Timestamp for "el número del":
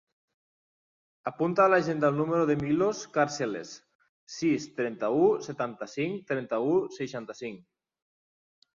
2.13-2.63